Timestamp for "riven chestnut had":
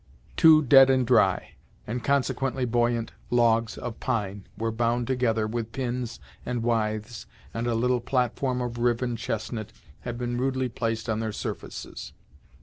8.79-10.17